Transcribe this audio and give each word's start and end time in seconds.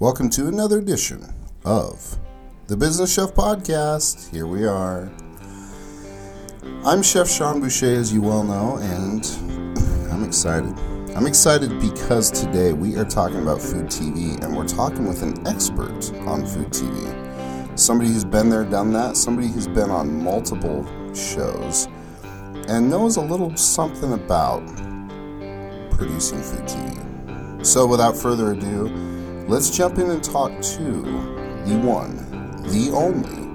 Welcome 0.00 0.30
to 0.30 0.46
another 0.46 0.78
edition 0.78 1.24
of 1.64 2.20
the 2.68 2.76
Business 2.76 3.12
Chef 3.12 3.34
Podcast. 3.34 4.30
Here 4.30 4.46
we 4.46 4.64
are. 4.64 5.10
I'm 6.84 7.02
Chef 7.02 7.28
Sean 7.28 7.58
Boucher, 7.58 7.96
as 7.96 8.12
you 8.12 8.22
well 8.22 8.44
know, 8.44 8.76
and 8.76 9.26
I'm 10.12 10.22
excited. 10.22 10.72
I'm 11.16 11.26
excited 11.26 11.80
because 11.80 12.30
today 12.30 12.72
we 12.72 12.94
are 12.94 13.04
talking 13.04 13.42
about 13.42 13.60
food 13.60 13.86
TV 13.86 14.40
and 14.44 14.56
we're 14.56 14.68
talking 14.68 15.04
with 15.04 15.24
an 15.24 15.44
expert 15.48 16.12
on 16.28 16.46
food 16.46 16.68
TV. 16.68 17.76
Somebody 17.76 18.12
who's 18.12 18.24
been 18.24 18.50
there, 18.50 18.62
done 18.62 18.92
that, 18.92 19.16
somebody 19.16 19.48
who's 19.48 19.66
been 19.66 19.90
on 19.90 20.22
multiple 20.22 20.86
shows 21.12 21.88
and 22.68 22.88
knows 22.88 23.16
a 23.16 23.20
little 23.20 23.56
something 23.56 24.12
about 24.12 24.64
producing 25.90 26.40
food 26.40 26.66
TV. 26.66 27.66
So, 27.66 27.84
without 27.84 28.16
further 28.16 28.52
ado, 28.52 29.17
let's 29.48 29.70
jump 29.70 29.98
in 29.98 30.10
and 30.10 30.22
talk 30.22 30.52
to 30.60 30.82
the 31.64 31.80
one, 31.82 32.16
the 32.64 32.90
only, 32.92 33.46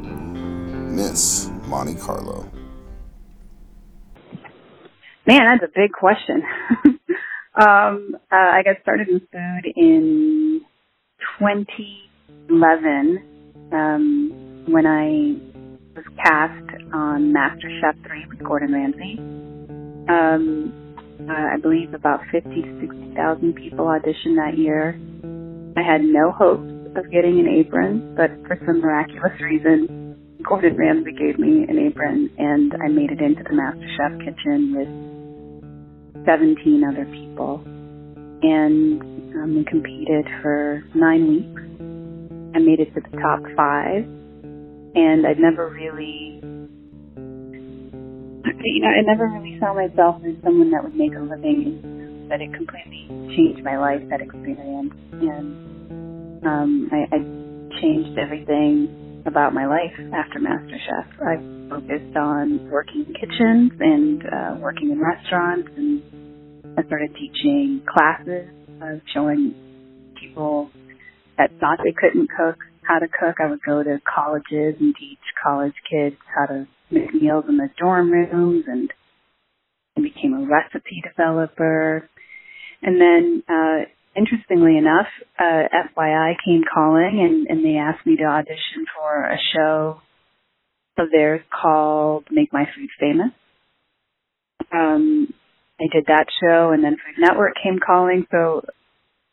Miss 0.92 1.50
Monti 1.68 1.94
Carlo. 1.96 2.50
Man, 5.26 5.46
that's 5.46 5.64
a 5.64 5.70
big 5.74 5.94
question. 5.94 6.44
um, 7.56 8.18
uh, 8.32 8.36
I 8.36 8.62
got 8.66 8.82
started 8.82 9.08
in 9.08 9.22
food 9.32 9.72
in 9.76 10.62
2011 11.40 13.24
um, 13.72 14.66
when 14.68 14.86
I 14.88 15.38
was 15.96 16.04
cast 16.18 16.70
on 16.92 17.32
Master 17.32 17.70
Chef 17.80 17.96
3 18.04 18.26
with 18.30 18.44
Gordon 18.44 18.74
Ramsay. 18.74 19.18
Um, 20.10 20.74
uh, 21.30 21.54
I 21.54 21.58
believe 21.58 21.94
about 21.94 22.26
50 22.32 22.50
to 22.50 22.80
60,000 22.82 23.54
people 23.54 23.86
auditioned 23.86 24.36
that 24.36 24.58
year. 24.58 25.00
I 25.76 25.82
had 25.82 26.02
no 26.04 26.32
hopes 26.32 26.70
of 26.96 27.10
getting 27.12 27.40
an 27.40 27.48
apron, 27.48 28.14
but 28.16 28.30
for 28.48 28.60
some 28.66 28.82
miraculous 28.82 29.34
reason, 29.42 30.38
Gordon 30.44 30.78
Ramsay 30.78 31.14
gave 31.14 31.40
me 31.40 31.66
an 31.68 31.80
apron 31.80 32.30
and 32.38 32.74
I 32.74 32.90
made 32.90 33.12
it 33.12 33.22
into 33.22 33.44
the 33.44 33.54
Master 33.56 33.88
Chef 33.98 34.20
kitchen 34.20 34.76
with 34.76 36.26
17 36.26 36.84
other 36.84 37.06
people. 37.06 37.64
And 38.44 39.02
um, 39.36 39.56
we 39.56 39.64
competed 39.66 40.26
for 40.42 40.84
nine 40.94 41.28
weeks. 41.28 41.62
I 42.56 42.60
made 42.60 42.80
it 42.80 42.94
to 42.94 43.02
the 43.02 43.18
top 43.18 43.42
five. 43.56 44.04
And 44.94 45.26
I'd 45.26 45.40
never 45.40 45.70
really, 45.70 46.38
you 48.64 48.82
know, 48.82 48.90
I 48.90 49.02
never 49.02 49.28
really 49.28 49.58
saw 49.60 49.74
myself 49.74 50.22
as 50.24 50.36
someone 50.44 50.70
that 50.72 50.84
would 50.84 50.96
make 50.96 51.16
a 51.16 51.20
living. 51.20 52.03
But 52.34 52.42
it 52.42 52.52
completely 52.52 53.06
changed 53.38 53.64
my 53.64 53.78
life, 53.78 54.02
that 54.10 54.20
experience. 54.20 54.92
And 55.22 56.42
um, 56.44 56.90
I, 56.92 57.06
I 57.14 57.20
changed 57.80 58.18
everything 58.18 59.22
about 59.28 59.54
my 59.54 59.68
life 59.68 59.94
after 60.12 60.40
Master 60.40 60.76
Chef. 60.82 61.06
I 61.22 61.38
focused 61.70 62.18
on 62.18 62.72
working 62.72 63.06
in 63.06 63.14
kitchens 63.14 63.72
and 63.80 64.24
uh, 64.26 64.58
working 64.58 64.90
in 64.90 65.00
restaurants 65.00 65.70
and 65.78 66.02
I 66.76 66.82
started 66.88 67.14
teaching 67.14 67.84
classes, 67.86 68.50
uh, 68.82 68.98
showing 69.14 69.54
people 70.20 70.72
that 71.38 71.52
thought 71.60 71.82
they 71.84 71.94
couldn't 71.94 72.30
cook 72.36 72.58
how 72.82 72.98
to 72.98 73.08
cook. 73.08 73.36
I 73.40 73.52
would 73.52 73.62
go 73.62 73.84
to 73.84 74.02
colleges 74.10 74.82
and 74.82 74.96
teach 75.00 75.22
college 75.46 75.76
kids 75.88 76.16
how 76.36 76.48
to 76.48 76.68
make 76.90 77.14
meals 77.14 77.46
in 77.48 77.58
the 77.58 77.70
dorm 77.78 78.10
rooms 78.10 78.66
and 78.68 78.92
I 79.96 80.02
became 80.02 80.34
a 80.34 80.48
recipe 80.50 81.04
developer. 81.08 82.10
And 82.84 83.00
then, 83.00 83.44
uh, 83.48 83.86
interestingly 84.16 84.78
enough, 84.78 85.08
uh, 85.40 85.64
FYI 85.98 86.36
came 86.46 86.64
calling 86.72 87.20
and, 87.22 87.48
and 87.48 87.66
they 87.66 87.78
asked 87.78 88.06
me 88.06 88.18
to 88.18 88.24
audition 88.24 88.86
for 88.96 89.26
a 89.26 89.38
show 89.54 90.02
of 90.98 91.10
theirs 91.12 91.42
called 91.50 92.26
Make 92.30 92.54
My 92.54 92.66
Food 92.76 92.90
Famous. 93.00 93.32
Um, 94.72 95.34
I 95.80 95.86
did 95.92 96.06
that 96.08 96.28
show, 96.40 96.72
and 96.72 96.84
then 96.84 96.94
Food 96.94 97.20
Network 97.20 97.54
came 97.62 97.80
calling. 97.86 98.26
So, 98.32 98.64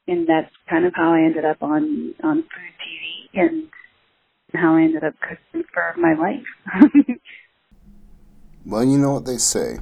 and 0.09 0.27
that's 0.27 0.51
kind 0.69 0.87
of 0.87 0.93
how 0.95 1.13
I 1.13 1.21
ended 1.21 1.45
up 1.45 1.63
on 1.63 2.15
on 2.23 2.43
food 2.43 2.75
TV, 2.81 3.41
and 3.41 3.69
how 4.55 4.77
I 4.77 4.83
ended 4.83 5.05
up 5.05 5.15
cooking 5.21 5.65
for 5.73 5.95
my 5.99 6.15
life. 6.15 6.83
well, 8.67 8.85
you 8.85 8.99
know 8.99 9.13
what 9.13 9.27
they 9.27 9.37
say: 9.37 9.79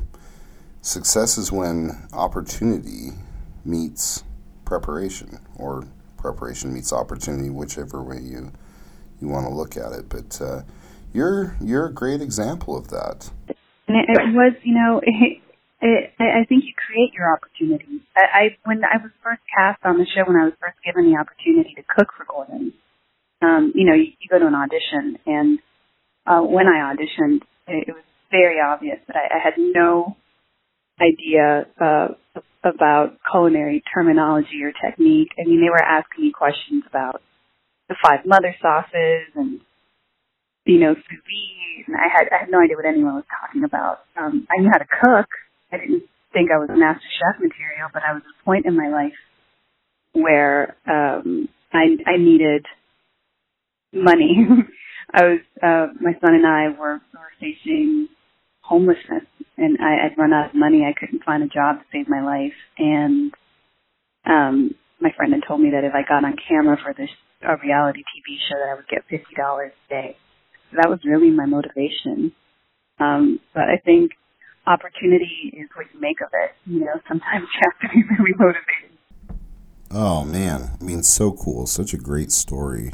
success 0.83 1.39
is 1.39 1.51
when 1.53 2.09
opportunity 2.13 3.13
meets 3.69 4.25
preparation, 4.65 5.39
or 5.57 5.87
preparation 6.17 6.73
meets 6.73 6.93
opportunity, 6.93 7.51
whichever 7.51 8.03
way 8.03 8.19
you 8.19 8.53
you 9.21 9.29
want 9.29 9.47
to 9.47 9.53
look 9.53 9.77
at 9.77 9.93
it. 9.93 10.09
But 10.09 10.41
uh, 10.41 10.63
you're 11.13 11.57
you're 11.61 11.87
a 11.87 11.93
great 11.93 12.21
example 12.21 12.77
of 12.77 12.89
that. 12.89 13.31
And 13.87 13.97
it, 13.97 14.09
it 14.09 14.35
was, 14.35 14.55
you 14.65 14.75
know. 14.75 15.01
It, 15.81 16.11
it, 16.19 16.35
I 16.35 16.43
think 16.45 16.65
you 16.65 16.75
create 16.75 17.15
your 17.15 17.33
opportunities. 17.33 18.01
I, 18.17 18.23
I 18.35 18.57
when 18.65 18.83
I 18.83 18.97
was 19.01 19.13
first 19.23 19.43
cast 19.47 19.79
on 19.85 19.97
the 19.97 20.07
show, 20.11 20.27
when 20.27 20.35
I 20.35 20.47
was 20.47 20.55
first 20.59 20.75
given 20.85 21.07
the 21.09 21.17
opportunity 21.17 21.73
to 21.77 21.83
cook 21.87 22.09
for 22.17 22.27
Gordon, 22.27 22.73
um, 23.43 23.71
you 23.77 23.87
know, 23.87 23.95
you, 23.95 24.11
you 24.19 24.29
go 24.29 24.41
to 24.41 24.47
an 24.49 24.57
audition, 24.57 25.23
and 25.25 25.61
uh, 26.27 26.43
when 26.43 26.67
I 26.67 26.93
auditioned, 26.93 27.43
it, 27.69 27.87
it 27.87 27.95
was 27.95 28.03
very 28.33 28.59
obvious 28.61 28.99
that 29.07 29.15
I, 29.15 29.37
I 29.37 29.39
had 29.39 29.55
no 29.57 30.17
idea 31.01 31.67
uh, 31.81 32.09
about 32.65 33.19
culinary 33.31 33.83
terminology 33.95 34.63
or 34.63 34.73
technique. 34.73 35.31
I 35.39 35.49
mean, 35.49 35.61
they 35.61 35.71
were 35.71 35.83
asking 35.83 36.25
me 36.25 36.33
questions 36.33 36.85
about 36.89 37.23
the 37.89 37.97
five 38.03 38.27
mother 38.27 38.55
sauces 38.61 39.33
and 39.35 39.61
you 40.67 40.79
know 40.79 40.95
sous 40.95 41.21
vide, 41.25 41.85
and 41.87 41.97
I 41.97 42.09
had 42.13 42.29
I 42.33 42.41
had 42.41 42.51
no 42.51 42.61
idea 42.61 42.77
what 42.77 42.85
anyone 42.85 43.15
was 43.15 43.25
talking 43.41 43.65
about. 43.65 44.01
Um, 44.21 44.47
I 44.51 44.61
knew 44.61 44.71
how 44.71 44.79
to 44.79 44.85
cook 44.87 45.29
I 45.73 45.77
didn't 45.79 46.05
think 46.33 46.51
I 46.51 46.59
was 46.59 46.69
master 46.71 47.09
chef 47.19 47.41
material, 47.41 47.89
but 47.93 48.03
I 48.03 48.15
was 48.15 48.23
at 48.25 48.41
a 48.41 48.45
point 48.45 48.67
in 48.67 48.77
my 48.77 48.89
life 48.89 49.19
where 50.13 50.77
um 50.87 51.49
I 51.73 51.97
I 52.07 52.17
needed 52.17 52.67
money. 53.93 54.47
I 55.13 55.23
was 55.25 55.41
uh 55.63 55.87
my 56.01 56.13
son 56.21 56.35
and 56.35 56.47
I 56.47 56.69
were 56.79 57.01
were 57.13 57.33
facing 57.41 58.09
homelessness 58.69 59.25
and 59.57 59.79
I, 59.81 60.07
I'd 60.07 60.19
run 60.19 60.33
out 60.33 60.51
of 60.51 60.55
money. 60.55 60.85
I 60.85 60.93
couldn't 60.93 61.25
find 61.25 61.43
a 61.43 61.49
job 61.49 61.79
to 61.81 61.85
save 61.91 62.09
my 62.09 62.23
life 62.23 62.53
and 62.77 63.33
um 64.27 64.75
my 65.01 65.11
friend 65.17 65.33
had 65.33 65.43
told 65.47 65.61
me 65.61 65.71
that 65.71 65.85
if 65.85 65.95
I 65.95 66.03
got 66.07 66.25
on 66.25 66.37
camera 66.49 66.77
for 66.83 66.93
this 66.93 67.11
a 67.43 67.57
reality 67.57 68.01
TV 68.01 68.37
show 68.49 68.59
that 68.59 68.71
I 68.71 68.75
would 68.75 68.89
get 68.89 69.05
fifty 69.09 69.35
dollars 69.37 69.73
a 69.87 69.89
day. 69.89 70.17
So 70.71 70.77
that 70.83 70.91
was 70.91 71.01
really 71.05 71.31
my 71.31 71.47
motivation. 71.47 72.33
Um 73.01 73.41
but 73.55 73.65
I 73.65 73.79
think 73.83 74.13
opportunity 74.67 75.55
is 75.57 75.69
what 75.75 75.87
you 75.95 76.01
make 76.01 76.21
of 76.21 76.29
it. 76.45 76.53
You 76.71 76.81
know, 76.81 77.01
sometimes 77.09 77.49
you 77.55 77.61
have 77.63 77.91
to 77.91 77.97
be 77.97 78.03
really 78.19 78.35
motivated. 78.37 78.99
Oh 79.91 80.25
man, 80.25 80.77
I 80.79 80.85
mean, 80.85 81.03
so 81.03 81.33
cool, 81.33 81.67
such 81.67 81.95
a 81.95 81.97
great 81.97 82.31
story. 82.31 82.93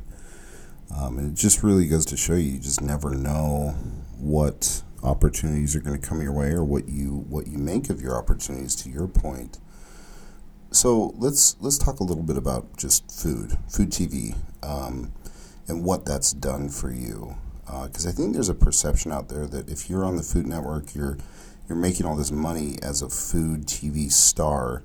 Um, 0.97 1.19
and 1.19 1.33
it 1.33 1.35
just 1.35 1.65
really 1.65 1.89
goes 1.89 2.07
to 2.07 2.17
show 2.17 2.35
you, 2.35 2.53
you 2.53 2.59
just 2.61 2.81
never 2.81 3.11
know 3.17 3.71
what 4.17 4.83
opportunities 5.05 5.77
are 5.77 5.81
going 5.81 6.01
to 6.01 6.07
come 6.07 6.21
your 6.21 6.33
way 6.33 6.51
or 6.51 6.65
what 6.65 6.89
you 6.89 7.25
what 7.29 7.47
you 7.47 7.59
make 7.59 7.91
of 7.91 8.01
your 8.01 8.17
opportunities. 8.17 8.75
To 8.77 8.91
your 8.91 9.07
point, 9.07 9.59
so 10.71 11.15
let's 11.17 11.57
let's 11.61 11.79
talk 11.79 12.01
a 12.01 12.05
little 12.05 12.25
bit 12.25 12.37
about 12.37 12.77
just 12.77 13.11
food, 13.11 13.57
food 13.69 13.91
TV, 13.91 14.37
um, 14.63 15.13
and 15.69 15.85
what 15.85 16.05
that's 16.05 16.33
done 16.33 16.69
for 16.69 16.91
you. 16.91 17.37
Because 17.65 18.07
uh, 18.07 18.11
I 18.11 18.13
think 18.13 18.35
there's 18.35 18.49
a 18.49 18.55
perception 18.55 19.13
out 19.13 19.29
there 19.29 19.47
that 19.47 19.69
if 19.69 19.89
you're 19.89 20.05
on 20.05 20.17
the 20.17 20.23
Food 20.23 20.47
Network, 20.47 20.95
you're 20.95 21.19
you're 21.69 21.79
making 21.79 22.07
all 22.07 22.17
this 22.17 22.31
money 22.31 22.77
as 22.83 23.03
a 23.03 23.09
food 23.09 23.67
TV 23.67 24.11
star, 24.11 24.83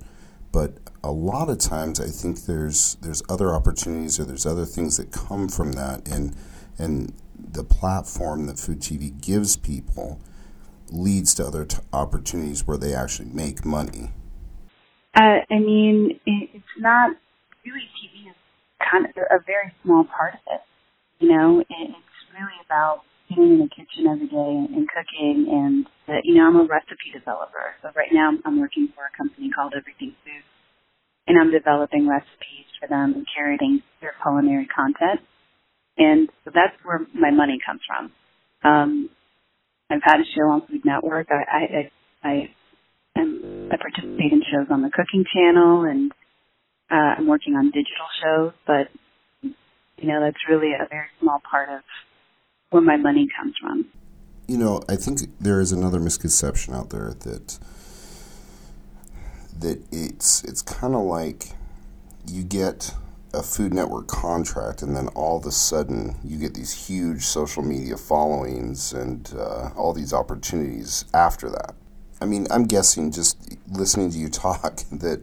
but 0.52 0.78
a 1.02 1.10
lot 1.10 1.50
of 1.50 1.58
times 1.58 2.00
I 2.00 2.08
think 2.08 2.44
there's 2.44 2.96
there's 3.00 3.22
other 3.28 3.54
opportunities 3.54 4.20
or 4.20 4.24
there's 4.24 4.46
other 4.46 4.64
things 4.64 4.96
that 4.96 5.10
come 5.10 5.48
from 5.48 5.72
that, 5.72 6.08
and 6.08 6.36
and 6.78 7.12
the 7.52 7.64
platform 7.64 8.46
that 8.46 8.58
food 8.58 8.80
TV 8.80 9.18
gives 9.20 9.56
people 9.56 10.20
leads 10.90 11.34
to 11.34 11.46
other 11.46 11.64
t- 11.64 11.78
opportunities 11.92 12.66
where 12.66 12.76
they 12.76 12.94
actually 12.94 13.28
make 13.28 13.64
money. 13.64 14.10
Uh, 15.14 15.42
I 15.50 15.58
mean, 15.58 16.20
it's 16.26 16.74
not 16.78 17.10
really 17.64 17.86
TV 17.98 18.30
is 18.30 18.36
kind 18.90 19.06
of 19.06 19.10
a 19.16 19.42
very 19.44 19.72
small 19.82 20.04
part 20.04 20.34
of 20.34 20.40
it. 20.54 20.60
You 21.18 21.36
know, 21.36 21.60
it's 21.60 22.16
really 22.32 22.58
about 22.64 23.02
being 23.28 23.52
in 23.52 23.58
the 23.60 23.68
kitchen 23.68 24.06
every 24.10 24.26
day 24.26 24.74
and 24.74 24.88
cooking 24.88 25.46
and 25.50 25.86
you 26.24 26.34
know 26.34 26.46
I'm 26.46 26.56
a 26.56 26.64
recipe 26.64 27.14
developer. 27.14 27.74
So 27.82 27.90
right 27.94 28.10
now 28.12 28.32
I'm 28.44 28.60
working 28.60 28.88
for 28.94 29.04
a 29.04 29.16
company 29.16 29.50
called 29.50 29.74
Everything 29.76 30.14
Food, 30.24 30.42
and 31.26 31.38
I'm 31.38 31.52
developing 31.52 32.08
recipes 32.08 32.66
for 32.80 32.88
them 32.88 33.14
and 33.14 33.26
curating 33.30 33.82
their 34.00 34.14
culinary 34.22 34.66
content. 34.66 35.20
And 36.00 36.30
so 36.44 36.50
that's 36.52 36.74
where 36.82 37.06
my 37.14 37.30
money 37.30 37.58
comes 37.64 37.82
from. 37.86 38.10
Um, 38.64 39.10
I've 39.90 40.02
had 40.02 40.20
a 40.20 40.24
show 40.34 40.48
on 40.48 40.66
Food 40.66 40.84
Network. 40.84 41.28
I 41.30 41.44
I 41.44 41.90
I, 42.22 42.50
I, 43.16 43.20
am, 43.20 43.68
I 43.70 43.76
participate 43.76 44.32
in 44.32 44.42
shows 44.50 44.68
on 44.70 44.82
the 44.82 44.90
Cooking 44.90 45.24
Channel, 45.32 45.84
and 45.84 46.10
uh, 46.90 47.18
I'm 47.18 47.26
working 47.26 47.54
on 47.54 47.66
digital 47.66 48.08
shows. 48.22 48.52
But 48.66 48.88
you 49.42 50.08
know 50.08 50.20
that's 50.20 50.48
really 50.48 50.72
a 50.72 50.88
very 50.88 51.08
small 51.20 51.42
part 51.50 51.68
of 51.68 51.82
where 52.70 52.82
my 52.82 52.96
money 52.96 53.28
comes 53.38 53.54
from. 53.60 53.84
You 54.48 54.56
know, 54.56 54.82
I 54.88 54.96
think 54.96 55.20
there 55.38 55.60
is 55.60 55.70
another 55.70 56.00
misconception 56.00 56.74
out 56.74 56.90
there 56.90 57.12
that 57.20 57.58
that 59.58 59.82
it's 59.92 60.44
it's 60.44 60.62
kind 60.62 60.94
of 60.94 61.02
like 61.02 61.50
you 62.26 62.42
get 62.42 62.94
a 63.32 63.42
Food 63.42 63.72
Network 63.72 64.08
contract, 64.08 64.82
and 64.82 64.96
then 64.96 65.08
all 65.08 65.38
of 65.38 65.46
a 65.46 65.52
sudden 65.52 66.16
you 66.24 66.38
get 66.38 66.54
these 66.54 66.86
huge 66.86 67.22
social 67.22 67.62
media 67.62 67.96
followings 67.96 68.92
and 68.92 69.32
uh, 69.38 69.70
all 69.76 69.92
these 69.92 70.12
opportunities 70.12 71.04
after 71.14 71.48
that. 71.50 71.74
I 72.20 72.26
mean, 72.26 72.46
I'm 72.50 72.64
guessing 72.64 73.10
just 73.10 73.56
listening 73.68 74.10
to 74.10 74.18
you 74.18 74.28
talk 74.30 74.82
that 74.92 75.22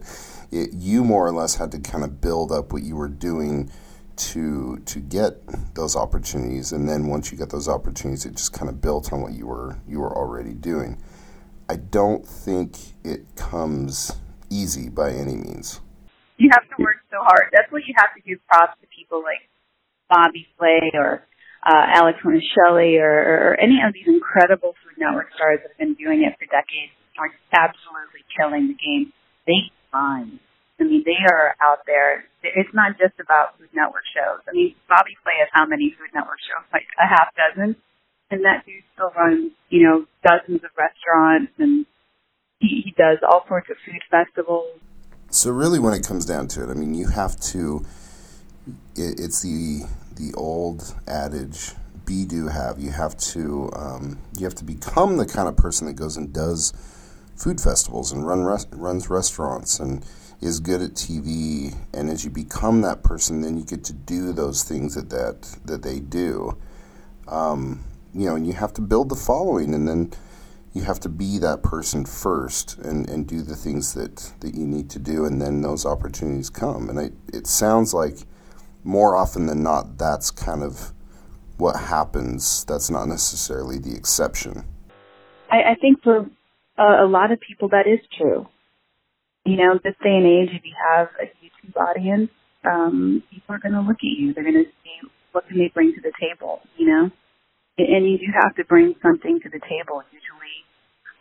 it, 0.50 0.72
you 0.72 1.04
more 1.04 1.26
or 1.26 1.32
less 1.32 1.56
had 1.56 1.70
to 1.72 1.78
kind 1.78 2.04
of 2.04 2.20
build 2.20 2.50
up 2.50 2.72
what 2.72 2.82
you 2.82 2.96
were 2.96 3.08
doing 3.08 3.70
to 4.16 4.78
to 4.78 4.98
get 4.98 5.74
those 5.74 5.94
opportunities, 5.94 6.72
and 6.72 6.88
then 6.88 7.06
once 7.06 7.30
you 7.30 7.38
get 7.38 7.50
those 7.50 7.68
opportunities, 7.68 8.26
it 8.26 8.34
just 8.34 8.52
kind 8.52 8.68
of 8.68 8.80
built 8.80 9.12
on 9.12 9.22
what 9.22 9.32
you 9.32 9.46
were 9.46 9.78
you 9.86 10.00
were 10.00 10.16
already 10.16 10.54
doing. 10.54 11.00
I 11.68 11.76
don't 11.76 12.26
think 12.26 12.76
it 13.04 13.36
comes 13.36 14.16
easy 14.50 14.88
by 14.88 15.12
any 15.12 15.36
means. 15.36 15.80
You 16.38 16.48
have 16.52 16.68
to 16.76 16.82
work 16.82 16.97
so 17.18 17.26
hard. 17.26 17.50
That's 17.50 17.70
what 17.74 17.82
you 17.90 17.94
have 17.98 18.14
to 18.14 18.22
give 18.22 18.38
props 18.46 18.78
to 18.78 18.86
people 18.94 19.26
like 19.26 19.42
Bobby 20.06 20.46
Flay 20.54 20.94
or 20.94 21.26
uh, 21.66 21.86
Alex 21.98 22.22
Guarnaschelli 22.22 23.02
or, 23.02 23.50
or 23.50 23.60
any 23.60 23.82
of 23.82 23.90
these 23.90 24.06
incredible 24.06 24.78
Food 24.78 24.94
Network 25.02 25.34
stars 25.34 25.58
that 25.66 25.74
have 25.74 25.82
been 25.82 25.98
doing 25.98 26.22
it 26.22 26.38
for 26.38 26.46
decades 26.46 26.94
are 27.18 27.34
absolutely 27.50 28.22
killing 28.38 28.70
the 28.70 28.78
game. 28.78 29.10
They 29.50 29.74
find. 29.90 30.38
I 30.78 30.86
mean, 30.86 31.02
they 31.02 31.18
are 31.26 31.58
out 31.58 31.82
there. 31.90 32.30
It's 32.46 32.70
not 32.70 32.94
just 32.94 33.18
about 33.18 33.58
Food 33.58 33.74
Network 33.74 34.06
shows. 34.14 34.46
I 34.46 34.54
mean, 34.54 34.78
Bobby 34.86 35.18
Flay 35.26 35.34
has 35.42 35.50
how 35.50 35.66
many 35.66 35.90
Food 35.98 36.14
Network 36.14 36.38
shows? 36.46 36.62
Like 36.70 36.86
a 36.94 37.10
half 37.10 37.34
dozen. 37.34 37.74
And 38.30 38.44
that 38.44 38.62
dude 38.62 38.86
still 38.94 39.10
runs, 39.16 39.50
you 39.72 39.82
know, 39.82 40.06
dozens 40.22 40.62
of 40.62 40.70
restaurants 40.78 41.50
and 41.58 41.88
he, 42.60 42.84
he 42.86 42.90
does 42.92 43.18
all 43.24 43.42
sorts 43.48 43.66
of 43.70 43.76
food 43.82 44.04
festivals. 44.12 44.78
So 45.30 45.50
really, 45.50 45.78
when 45.78 45.92
it 45.92 46.06
comes 46.06 46.24
down 46.24 46.48
to 46.48 46.64
it, 46.64 46.70
I 46.70 46.74
mean, 46.74 46.94
you 46.94 47.08
have 47.08 47.38
to. 47.40 47.84
It, 48.96 49.20
it's 49.20 49.42
the 49.42 49.82
the 50.16 50.32
old 50.34 50.94
adage: 51.06 51.72
be, 52.06 52.24
do, 52.24 52.48
have. 52.48 52.78
You 52.78 52.90
have 52.90 53.16
to 53.18 53.70
um, 53.76 54.18
you 54.36 54.44
have 54.44 54.54
to 54.56 54.64
become 54.64 55.18
the 55.18 55.26
kind 55.26 55.48
of 55.48 55.56
person 55.56 55.86
that 55.86 55.94
goes 55.94 56.16
and 56.16 56.32
does 56.32 56.72
food 57.36 57.60
festivals 57.60 58.10
and 58.10 58.26
run 58.26 58.44
res- 58.44 58.66
runs 58.72 59.10
restaurants 59.10 59.78
and 59.78 60.04
is 60.40 60.60
good 60.60 60.80
at 60.80 60.92
TV. 60.92 61.74
And 61.92 62.08
as 62.08 62.24
you 62.24 62.30
become 62.30 62.80
that 62.80 63.02
person, 63.02 63.42
then 63.42 63.58
you 63.58 63.64
get 63.64 63.84
to 63.84 63.92
do 63.92 64.32
those 64.32 64.64
things 64.64 64.94
that 64.94 65.10
that 65.10 65.42
that 65.66 65.82
they 65.82 66.00
do. 66.00 66.56
Um, 67.26 67.84
you 68.14 68.26
know, 68.26 68.36
and 68.36 68.46
you 68.46 68.54
have 68.54 68.72
to 68.74 68.80
build 68.80 69.10
the 69.10 69.14
following, 69.14 69.74
and 69.74 69.86
then 69.86 70.12
you 70.72 70.82
have 70.82 71.00
to 71.00 71.08
be 71.08 71.38
that 71.38 71.62
person 71.62 72.04
first 72.04 72.78
and, 72.78 73.08
and 73.08 73.26
do 73.26 73.42
the 73.42 73.56
things 73.56 73.94
that, 73.94 74.32
that 74.40 74.54
you 74.54 74.66
need 74.66 74.90
to 74.90 74.98
do, 74.98 75.24
and 75.24 75.40
then 75.40 75.62
those 75.62 75.86
opportunities 75.86 76.50
come. 76.50 76.88
And 76.88 76.98
it, 76.98 77.12
it 77.32 77.46
sounds 77.46 77.94
like 77.94 78.18
more 78.84 79.16
often 79.16 79.46
than 79.46 79.62
not, 79.62 79.98
that's 79.98 80.30
kind 80.30 80.62
of 80.62 80.92
what 81.56 81.76
happens. 81.76 82.64
That's 82.64 82.90
not 82.90 83.06
necessarily 83.08 83.78
the 83.78 83.94
exception. 83.96 84.64
I, 85.50 85.72
I 85.72 85.74
think 85.80 86.02
for 86.02 86.30
a, 86.76 87.04
a 87.04 87.08
lot 87.08 87.32
of 87.32 87.40
people, 87.40 87.68
that 87.70 87.86
is 87.86 88.00
true. 88.16 88.46
You 89.44 89.56
know, 89.56 89.78
this 89.82 89.94
day 90.02 90.14
and 90.14 90.26
age, 90.26 90.50
if 90.52 90.64
you 90.64 90.74
have 90.90 91.08
a 91.20 91.24
YouTube 91.24 91.80
audience, 91.80 92.30
um, 92.64 93.22
people 93.30 93.54
are 93.54 93.58
going 93.58 93.72
to 93.72 93.80
look 93.80 93.96
at 93.96 94.04
you. 94.04 94.34
They're 94.34 94.44
going 94.44 94.62
to 94.62 94.70
see 94.84 95.08
what 95.32 95.48
can 95.48 95.58
they 95.58 95.68
bring 95.68 95.94
to 95.94 96.00
the 96.00 96.12
table, 96.20 96.60
you 96.76 96.86
know? 96.86 97.10
And 97.78 98.10
you 98.10 98.18
do 98.18 98.26
have 98.42 98.56
to 98.56 98.64
bring 98.64 98.94
something 99.02 99.38
to 99.42 99.48
the 99.48 99.60
table. 99.60 100.02
Usually 100.10 100.58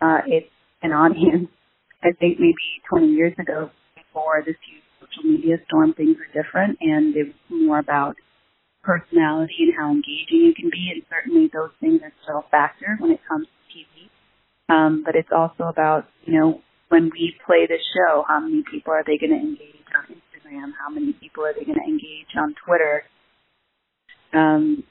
uh, 0.02 0.22
it's 0.26 0.50
an 0.82 0.92
audience. 0.92 1.50
I 2.04 2.12
think 2.20 2.40
maybe 2.40 2.82
20 2.90 3.08
years 3.08 3.34
ago, 3.40 3.72
before 3.96 4.44
this 4.46 4.56
huge 4.66 4.84
social 5.00 5.30
media 5.30 5.58
storm, 5.68 5.94
things 5.94 6.18
were 6.18 6.30
different, 6.44 6.78
and 6.82 7.16
it 7.16 7.34
was 7.34 7.36
more 7.50 7.80
about 7.80 8.16
personality 8.84 9.68
and 9.68 9.74
how 9.78 9.90
engaging 9.90 10.46
you 10.46 10.54
can 10.54 10.70
be, 10.70 10.90
and 10.94 11.04
certainly 11.10 11.50
those 11.52 11.72
things 11.82 12.02
are 12.04 12.14
still 12.24 12.46
a 12.46 12.50
factor 12.50 12.98
when 13.00 13.12
it 13.12 13.20
comes 13.28 13.48
to 13.48 13.62
TV. 13.74 14.10
Um, 14.70 15.04
but 15.06 15.16
it's 15.16 15.30
also 15.36 15.64
about, 15.64 16.06
you 16.26 16.40
know, 16.40 16.62
when 16.90 17.10
we 17.12 17.36
play 17.46 17.68
the 17.68 17.78
show, 17.94 18.24
how 18.28 18.40
many 18.40 18.64
people 18.70 18.94
are 18.94 19.04
they 19.04 19.18
going 19.18 19.34
to 19.34 19.42
engage 19.42 19.86
on 19.98 20.06
Instagram? 20.16 20.72
How 20.80 20.94
many 20.94 21.14
people 21.14 21.46
are 21.46 21.54
they 21.54 21.66
going 21.66 21.78
to 21.78 21.84
engage 21.84 22.32
on 22.38 22.56
Twitter? 22.66 23.04
Um, 24.34 24.84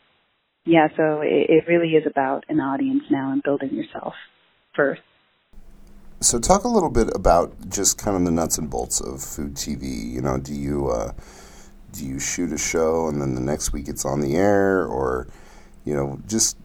yeah, 0.67 0.89
so 0.97 1.21
it, 1.23 1.49
it 1.49 1.65
really 1.69 1.91
is 1.91 2.05
about 2.07 2.45
an 2.49 2.61
audience 2.61 3.05
now 3.09 3.33
and 3.33 3.43
building 3.43 3.73
yourself 3.73 4.15
first. 4.75 5.01
So, 6.21 6.41
talk 6.41 6.65
a 6.65 6.69
little 6.69 6.91
bit 6.91 7.09
about 7.15 7.71
just 7.71 7.99
kind 7.99 8.17
of 8.17 8.25
the 8.25 8.33
nuts 8.33 8.59
and 8.59 8.69
bolts 8.69 9.01
of 9.01 9.23
food 9.23 9.55
TV. 9.55 10.11
You 10.13 10.21
know, 10.23 10.39
do 10.39 10.53
you 10.53 10.89
uh, 10.89 11.13
do 11.93 12.05
you 12.05 12.19
shoot 12.19 12.53
a 12.53 12.59
show 12.59 13.07
and 13.09 13.21
then 13.23 13.35
the 13.35 13.41
next 13.41 13.73
week 13.73 13.87
it's 13.87 14.05
on 14.05 14.21
the 14.21 14.35
air, 14.35 14.85
or 14.85 15.29
you 15.85 15.95
know, 15.95 16.19
just 16.27 16.57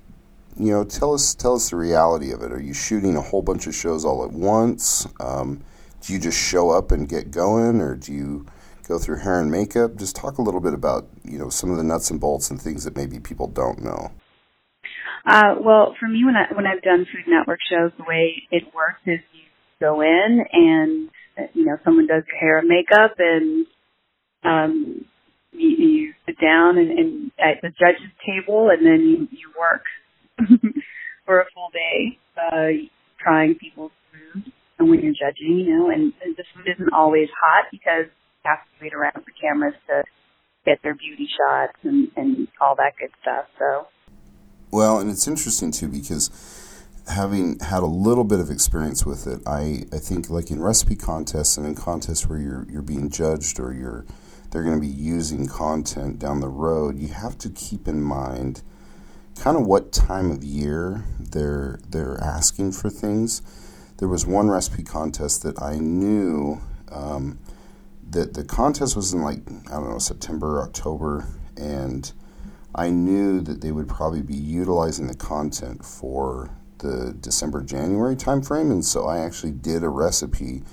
you 0.58 0.72
know, 0.72 0.84
tell 0.84 1.14
us 1.14 1.36
tell 1.36 1.54
us 1.54 1.70
the 1.70 1.76
reality 1.76 2.32
of 2.32 2.42
it. 2.42 2.52
Are 2.52 2.62
you 2.62 2.74
shooting 2.74 3.16
a 3.16 3.22
whole 3.22 3.42
bunch 3.42 3.68
of 3.68 3.76
shows 3.76 4.04
all 4.04 4.24
at 4.24 4.32
once? 4.32 5.08
Um, 5.20 5.62
do 6.02 6.14
you 6.14 6.20
just 6.20 6.40
show 6.40 6.72
up 6.72 6.92
and 6.92 7.08
get 7.08 7.30
going, 7.30 7.82
or 7.82 7.96
do 7.96 8.14
you 8.14 8.46
go 8.92 9.00
through 9.00 9.20
hair 9.20 9.40
and 9.40 9.50
makeup? 9.50 9.96
Just 9.96 10.16
talk 10.16 10.38
a 10.38 10.42
little 10.42 10.60
bit 10.60 10.74
about 10.74 11.08
you 11.24 11.38
know 11.38 11.50
some 11.50 11.72
of 11.72 11.78
the 11.78 11.84
nuts 11.84 12.12
and 12.12 12.20
bolts 12.20 12.50
and 12.52 12.62
things 12.62 12.84
that 12.84 12.96
maybe 12.96 13.20
people 13.20 13.48
don't 13.48 13.82
know. 13.82 14.12
Uh, 15.26 15.56
well, 15.64 15.96
for 16.00 16.08
me, 16.08 16.26
when 16.26 16.36
I 16.36 16.54
when 16.54 16.68
I've 16.68 16.82
done 16.82 17.06
Food 17.06 17.26
Network 17.28 17.60
shows, 17.70 17.92
the 17.98 18.04
way 18.08 18.44
it 18.52 18.64
works 18.76 19.02
is 19.06 19.20
you 19.34 19.48
go 19.80 20.02
in 20.02 20.44
and 20.52 21.10
you 21.54 21.66
know 21.66 21.78
someone 21.86 22.08
does 22.08 22.24
your 22.28 22.38
hair 22.38 22.60
and 22.60 22.68
makeup, 22.68 23.16
and 23.20 23.66
um, 24.44 25.06
you, 25.54 25.70
you 25.70 26.14
sit 26.26 26.36
down 26.40 26.78
and, 26.78 26.92
and 26.92 27.32
at 27.40 27.62
the 27.62 27.70
judges 27.70 28.12
table, 28.26 28.70
and 28.70 28.86
then 28.86 29.02
you, 29.08 29.28
you 29.32 29.52
work 29.58 29.84
for 31.26 31.40
a 31.40 31.46
full 31.54 31.70
day 31.72 32.18
uh, 32.38 32.88
trying 33.20 33.56
people's 33.56 33.92
food. 34.12 34.52
And 34.80 34.90
when 34.90 35.02
you're 35.02 35.14
judging, 35.14 35.60
you 35.60 35.78
know, 35.78 35.90
and 35.92 36.12
the 36.24 36.44
food 36.56 36.68
isn't 36.76 36.92
always 36.92 37.30
hot 37.40 37.66
because 37.72 38.08
wait 38.82 38.94
around 38.94 39.14
for 39.14 39.32
cameras 39.40 39.76
to 39.88 40.04
get 40.66 40.80
their 40.84 40.96
beauty 40.96 41.28
shots 41.38 41.78
and 41.84 42.10
and 42.16 42.48
all 42.60 42.76
that 42.76 42.94
good 43.00 43.12
stuff. 43.22 43.46
So 43.58 43.88
well, 44.72 45.00
and 45.00 45.10
it's 45.10 45.28
interesting 45.28 45.72
too 45.72 45.88
because 45.88 46.30
having 47.08 47.60
had 47.60 47.84
a 47.84 47.88
little 47.88 48.24
bit 48.24 48.40
of 48.40 48.50
experience 48.50 49.06
with 49.06 49.28
it, 49.28 49.42
I, 49.46 49.84
I 49.92 49.98
think 49.98 50.30
like 50.30 50.52
in 50.52 50.62
recipe 50.62 50.96
contests 50.96 51.58
and 51.58 51.66
in 51.66 51.76
contests 51.76 52.28
where 52.28 52.40
you're 52.40 52.66
you're 52.70 52.82
being 52.82 53.10
judged 53.10 53.60
or 53.60 53.74
you're 53.74 54.06
they're 54.52 54.64
going 54.64 54.76
to 54.76 54.82
be 54.82 54.88
using 54.88 55.48
content 55.48 56.20
down 56.20 56.42
the 56.42 56.50
road, 56.50 57.00
you 57.00 57.08
have 57.08 57.38
to 57.40 57.50
keep 57.50 57.88
in 57.88 58.02
mind 58.02 58.62
kind 59.40 59.56
of 59.56 59.66
what 59.66 59.94
time 59.94 60.30
of 60.30 60.44
year 60.44 61.06
they're 61.20 61.80
they're 61.90 62.20
asking 62.22 62.72
for 62.72 62.90
things. 62.90 63.42
There 63.98 64.08
was 64.08 64.26
one 64.26 64.50
recipe 64.50 64.84
contest 64.84 65.44
that 65.44 65.62
I 65.62 65.78
knew 65.78 66.60
um, 66.92 67.40
that 68.12 68.34
the 68.34 68.44
contest 68.44 68.96
was 68.96 69.14
in 69.14 69.22
like 69.22 69.40
I 69.70 69.74
don't 69.74 69.90
know 69.90 70.00
September 70.00 70.62
October 70.62 71.28
and 71.58 72.12
I 72.74 72.90
knew 72.90 73.42
that 73.42 73.62
they 73.62 73.72
would 73.72 73.90
probably 73.90 74.22
be 74.22 74.36
utilizing 74.36 75.08
the 75.08 75.16
content 75.16 75.84
for 75.84 76.50
the 76.78 77.16
December 77.20 77.62
January 77.62 78.16
timeframe, 78.16 78.72
and 78.72 78.84
so 78.84 79.06
I 79.06 79.20
actually 79.20 79.52
did 79.52 79.84
a 79.84 79.90
recipe 79.90 80.64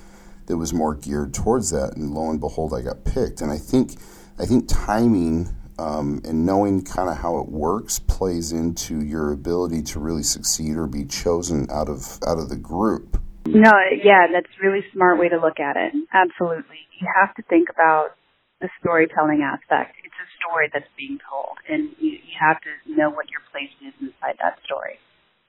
that 0.45 0.57
was 0.57 0.73
more 0.73 0.95
geared 0.95 1.33
towards 1.33 1.69
that, 1.71 1.95
and 1.95 2.11
lo 2.11 2.29
and 2.29 2.39
behold, 2.39 2.73
I 2.73 2.81
got 2.81 3.03
picked. 3.03 3.41
And 3.41 3.51
I 3.51 3.57
think 3.57 3.97
I 4.39 4.45
think 4.45 4.67
timing 4.67 5.55
um, 5.77 6.21
and 6.25 6.45
knowing 6.45 6.83
kind 6.83 7.09
of 7.09 7.17
how 7.17 7.37
it 7.39 7.49
works 7.49 7.99
plays 7.99 8.51
into 8.51 9.01
your 9.03 9.31
ability 9.31 9.81
to 9.83 9.99
really 9.99 10.23
succeed 10.23 10.75
or 10.75 10.87
be 10.87 11.05
chosen 11.05 11.67
out 11.69 11.89
of 11.89 12.19
out 12.25 12.39
of 12.39 12.49
the 12.49 12.57
group. 12.57 13.18
No, 13.55 13.71
yeah, 14.03 14.27
that's 14.31 14.47
a 14.61 14.65
really 14.65 14.85
smart 14.93 15.19
way 15.19 15.29
to 15.29 15.37
look 15.37 15.59
at 15.59 15.75
it. 15.75 15.93
Absolutely, 16.13 16.85
you 16.99 17.07
have 17.19 17.33
to 17.35 17.41
think 17.43 17.69
about 17.69 18.15
the 18.61 18.69
storytelling 18.79 19.41
aspect. 19.41 19.95
It's 20.03 20.13
a 20.13 20.29
story 20.37 20.69
that's 20.71 20.89
being 20.97 21.17
told, 21.27 21.57
and 21.67 21.89
you, 21.97 22.11
you 22.11 22.37
have 22.39 22.57
to 22.61 22.69
know 22.85 23.09
what 23.09 23.29
your 23.31 23.41
place 23.51 23.71
is 23.81 23.93
inside 24.01 24.37
that 24.41 24.59
story 24.65 24.99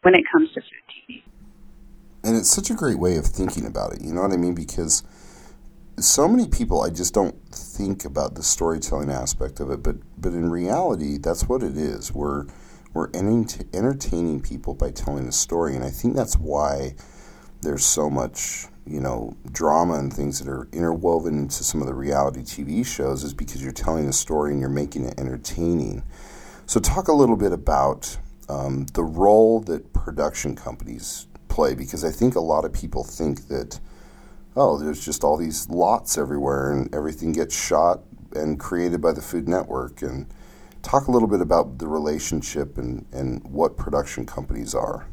when 0.02 0.14
it 0.14 0.22
comes 0.32 0.48
to 0.54 0.60
food 0.60 0.84
TV. 0.88 1.22
And 2.24 2.36
it's 2.36 2.50
such 2.50 2.70
a 2.70 2.74
great 2.74 2.98
way 2.98 3.16
of 3.16 3.26
thinking 3.26 3.66
about 3.66 3.92
it. 3.92 4.00
You 4.00 4.14
know 4.14 4.22
what 4.22 4.32
I 4.32 4.36
mean? 4.36 4.54
Because 4.54 5.02
so 5.98 6.26
many 6.26 6.48
people, 6.48 6.80
I 6.80 6.90
just 6.90 7.12
don't 7.12 7.36
think 7.52 8.04
about 8.04 8.34
the 8.34 8.42
storytelling 8.42 9.10
aspect 9.10 9.60
of 9.60 9.70
it. 9.70 9.82
But 9.82 9.96
but 10.16 10.32
in 10.32 10.50
reality, 10.50 11.18
that's 11.18 11.48
what 11.48 11.62
it 11.62 11.76
is. 11.76 12.12
We're 12.14 12.46
we're 12.94 13.10
entertaining 13.14 14.40
people 14.40 14.74
by 14.74 14.90
telling 14.90 15.28
a 15.28 15.32
story, 15.32 15.74
and 15.76 15.84
I 15.84 15.90
think 15.90 16.16
that's 16.16 16.36
why 16.36 16.94
there's 17.62 17.84
so 17.84 18.08
much 18.08 18.66
you 18.86 19.00
know 19.00 19.36
drama 19.52 19.94
and 19.94 20.12
things 20.12 20.38
that 20.40 20.50
are 20.50 20.68
interwoven 20.72 21.38
into 21.38 21.62
some 21.62 21.80
of 21.80 21.86
the 21.86 21.94
reality 21.94 22.40
TV 22.40 22.84
shows 22.84 23.24
is 23.24 23.34
because 23.34 23.62
you're 23.62 23.72
telling 23.72 24.08
a 24.08 24.12
story 24.12 24.52
and 24.52 24.60
you're 24.60 24.68
making 24.68 25.04
it 25.04 25.18
entertaining. 25.18 26.02
So 26.66 26.80
talk 26.80 27.08
a 27.08 27.12
little 27.12 27.36
bit 27.36 27.52
about 27.52 28.16
um, 28.48 28.86
the 28.94 29.04
role 29.04 29.60
that 29.60 29.92
production 29.92 30.56
companies 30.56 31.26
play 31.48 31.74
because 31.74 32.04
I 32.04 32.10
think 32.10 32.34
a 32.34 32.40
lot 32.40 32.64
of 32.64 32.72
people 32.72 33.04
think 33.04 33.48
that 33.48 33.78
oh 34.56 34.78
there's 34.78 35.04
just 35.04 35.24
all 35.24 35.36
these 35.36 35.68
lots 35.68 36.18
everywhere 36.18 36.72
and 36.72 36.92
everything 36.94 37.32
gets 37.32 37.54
shot 37.54 38.00
and 38.34 38.58
created 38.58 39.00
by 39.00 39.12
the 39.12 39.22
Food 39.22 39.48
Network 39.48 40.02
and 40.02 40.26
talk 40.82 41.08
a 41.08 41.10
little 41.10 41.28
bit 41.28 41.40
about 41.40 41.78
the 41.78 41.86
relationship 41.86 42.78
and, 42.78 43.04
and 43.12 43.42
what 43.44 43.76
production 43.76 44.24
companies 44.24 44.74
are. 44.74 45.06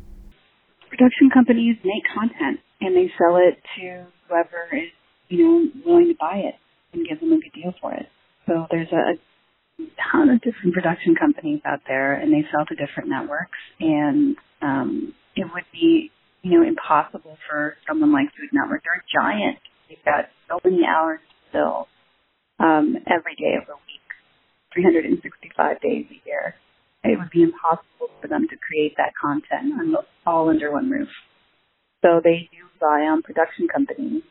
Production 0.89 1.29
companies 1.33 1.77
make 1.83 2.03
content 2.13 2.59
and 2.81 2.95
they 2.95 3.11
sell 3.17 3.37
it 3.37 3.61
to 3.77 4.05
whoever 4.27 4.67
is, 4.73 4.91
you 5.29 5.43
know, 5.43 5.69
willing 5.85 6.07
to 6.07 6.15
buy 6.19 6.37
it 6.37 6.55
and 6.93 7.07
give 7.07 7.19
them 7.19 7.33
a 7.33 7.39
good 7.39 7.53
deal 7.53 7.73
for 7.81 7.93
it. 7.93 8.07
So 8.47 8.67
there's 8.71 8.91
a, 8.91 9.19
ton 10.11 10.29
of 10.29 10.41
different 10.41 10.73
production 10.73 11.15
companies 11.15 11.61
out 11.65 11.81
there 11.87 12.13
and 12.13 12.33
they 12.33 12.45
sell 12.51 12.65
to 12.65 12.75
different 12.75 13.09
networks 13.09 13.57
and 13.79 14.35
um, 14.61 15.13
it 15.35 15.45
would 15.53 15.65
be, 15.71 16.11
you 16.41 16.59
know, 16.59 16.67
impossible 16.67 17.37
for 17.49 17.75
someone 17.87 18.11
like 18.11 18.27
Food 18.37 18.49
Network. 18.53 18.83
They're 18.83 19.01
a 19.01 19.09
giant. 19.13 19.59
They've 19.89 20.03
got 20.05 20.29
so 20.49 20.59
many 20.63 20.83
hours 20.85 21.19
to 21.21 21.51
fill 21.51 21.87
um, 22.59 22.97
every 23.05 23.35
day 23.35 23.53
of 23.59 23.67
the 23.67 23.77
week, 23.85 24.07
365 24.73 25.81
days 25.81 26.05
a 26.09 26.19
year. 26.27 26.55
It 27.03 27.19
would 27.19 27.29
be 27.29 27.43
impossible 27.43 28.09
for 28.21 28.27
them 28.27 28.47
to 28.49 28.55
create 28.57 28.95
that 28.97 29.13
content 29.19 29.79
all 30.27 30.49
under 30.49 30.71
one 30.71 30.89
roof. 30.89 31.09
So 32.01 32.21
they 32.23 32.49
do 32.51 32.67
rely 32.79 33.07
on 33.07 33.21
production 33.23 33.67
companies. 33.67 34.23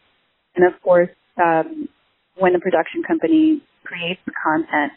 And 0.54 0.66
of 0.66 0.80
course, 0.82 1.10
um, 1.42 1.88
when 2.36 2.54
a 2.54 2.60
production 2.60 3.02
company 3.02 3.62
creates 3.84 4.20
the 4.26 4.32
content, 4.32 4.92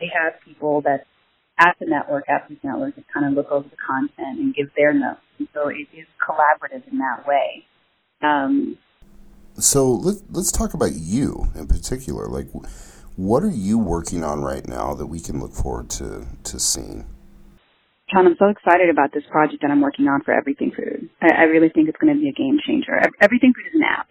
they 0.00 0.06
have 0.14 0.40
people 0.44 0.82
that 0.82 1.06
at 1.58 1.74
the 1.80 1.86
network, 1.86 2.24
at 2.28 2.48
the 2.48 2.56
network, 2.62 2.96
that 2.96 3.04
kind 3.12 3.26
of 3.26 3.32
look 3.32 3.50
over 3.50 3.68
the 3.68 3.76
content 3.76 4.38
and 4.38 4.54
give 4.54 4.68
their 4.76 4.92
notes. 4.92 5.20
And 5.38 5.48
so 5.52 5.68
it 5.68 5.88
is 5.92 6.06
collaborative 6.20 6.86
in 6.90 6.98
that 6.98 7.26
way. 7.26 7.64
Um, 8.22 8.78
so 9.58 9.90
let, 9.90 10.16
let's 10.30 10.52
talk 10.52 10.74
about 10.74 10.92
you 10.92 11.48
in 11.54 11.66
particular. 11.66 12.26
Like, 12.26 12.48
what 13.16 13.42
are 13.42 13.50
you 13.50 13.78
working 13.78 14.22
on 14.22 14.42
right 14.42 14.66
now 14.66 14.94
that 14.94 15.06
we 15.06 15.18
can 15.18 15.40
look 15.40 15.52
forward 15.52 15.88
to, 15.90 16.26
to 16.44 16.60
seeing? 16.60 17.06
John, 18.12 18.26
I'm 18.26 18.36
so 18.38 18.46
excited 18.46 18.88
about 18.88 19.10
this 19.12 19.24
project 19.30 19.62
that 19.62 19.70
I'm 19.70 19.80
working 19.80 20.06
on 20.06 20.22
for 20.22 20.30
Everything 20.30 20.70
Food. 20.70 21.10
I, 21.20 21.42
I 21.42 21.44
really 21.50 21.70
think 21.70 21.88
it's 21.88 21.98
going 21.98 22.14
to 22.14 22.20
be 22.20 22.28
a 22.28 22.32
game 22.32 22.58
changer. 22.64 22.94
Everything 23.20 23.52
Food 23.52 23.66
is 23.66 23.74
an 23.74 23.82
app. 23.82 24.08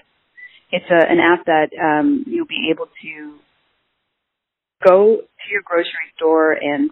It's 0.71 0.89
a, 0.91 0.99
an 0.99 1.19
app 1.23 1.45
that 1.45 1.71
um, 1.79 2.25
you'll 2.27 2.47
be 2.47 2.67
able 2.71 2.87
to 2.87 3.39
go 4.83 5.23
to 5.23 5.45
your 5.49 5.61
grocery 5.63 6.11
store 6.17 6.51
and 6.51 6.91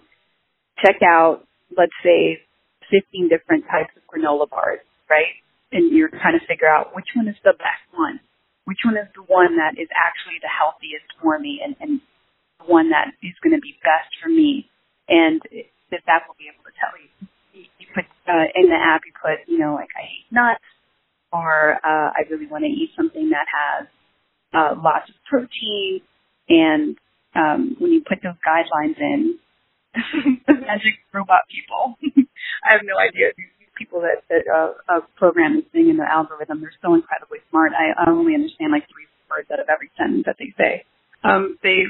check 0.80 1.04
out, 1.04 1.44
let's 1.76 1.96
say, 2.04 2.40
15 2.88 3.28
different 3.28 3.66
types 3.68 3.92
of 4.00 4.04
granola 4.08 4.50
bars, 4.50 4.80
right? 5.10 5.36
And 5.74 5.92
you're 5.92 6.08
trying 6.08 6.40
to 6.40 6.46
figure 6.48 6.70
out 6.70 6.96
which 6.96 7.12
one 7.16 7.28
is 7.28 7.36
the 7.44 7.54
best 7.60 7.84
one. 7.92 8.22
Which 8.64 8.80
one 8.86 8.96
is 8.96 9.12
the 9.12 9.28
one 9.28 9.58
that 9.58 9.76
is 9.76 9.90
actually 9.92 10.40
the 10.40 10.48
healthiest 10.48 11.12
for 11.20 11.38
me 11.38 11.60
and, 11.60 11.76
and 11.82 12.00
one 12.64 12.92
that 12.92 13.12
is 13.20 13.36
going 13.44 13.52
to 13.52 13.60
be 13.60 13.76
best 13.84 14.08
for 14.24 14.30
me. 14.30 14.70
And 15.10 15.42
this 15.94 16.02
app 16.10 16.26
will 16.26 16.40
be 16.42 16.50
able 16.50 16.66
to 16.66 16.74
tell 16.74 16.98
you. 16.98 17.10
You, 17.54 17.86
put 17.94 18.10
uh, 18.26 18.50
in 18.58 18.66
the 18.66 18.80
app, 18.82 19.06
you 19.06 19.14
put, 19.14 19.46
you 19.46 19.62
know, 19.62 19.78
like 19.78 19.94
I 19.94 20.10
hate 20.10 20.26
nuts, 20.34 20.66
or 21.30 21.78
uh, 21.86 22.10
I 22.10 22.26
really 22.34 22.50
want 22.50 22.66
to 22.66 22.74
eat 22.74 22.90
something 22.98 23.30
that 23.30 23.46
has 23.46 23.86
uh, 24.58 24.74
lots 24.82 25.10
of 25.10 25.16
protein, 25.30 26.02
and 26.50 26.98
um, 27.38 27.78
when 27.78 27.94
you 27.94 28.02
put 28.02 28.26
those 28.26 28.38
guidelines 28.42 28.98
in, 28.98 29.38
the 30.50 30.54
magic 30.58 30.98
robot 31.14 31.46
people. 31.50 31.94
I 32.66 32.74
have 32.74 32.82
no 32.82 32.98
idea. 32.98 33.30
These 33.38 33.54
people 33.78 34.02
that, 34.02 34.26
that 34.30 34.50
uh, 34.50 34.74
uh, 34.90 35.02
program 35.18 35.58
this 35.58 35.70
thing 35.72 35.90
in 35.90 35.98
the 35.98 36.10
algorithm, 36.10 36.62
they're 36.62 36.74
so 36.82 36.94
incredibly 36.98 37.40
smart. 37.50 37.74
I, 37.78 37.94
I 37.94 38.10
only 38.10 38.34
understand 38.34 38.74
like 38.74 38.90
three 38.90 39.06
words 39.30 39.50
out 39.54 39.62
of 39.62 39.70
every 39.70 39.94
sentence 39.98 40.26
that 40.26 40.38
they 40.42 40.54
say. 40.58 40.86
Um, 41.24 41.58
they 41.62 41.86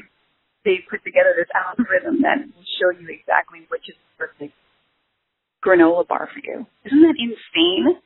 they 0.65 0.83
put 0.89 1.03
together 1.03 1.35
this 1.35 1.51
algorithm 1.51 2.23
that 2.23 2.39
will 2.39 2.67
show 2.79 2.89
you 2.91 3.07
exactly 3.11 3.67
which 3.69 3.87
is 3.87 3.95
the 3.95 4.25
perfect 4.25 4.53
granola 5.63 6.07
bar 6.07 6.27
for 6.31 6.41
you. 6.43 6.65
Isn't 6.85 7.01
that 7.01 7.15
insane? 7.19 7.99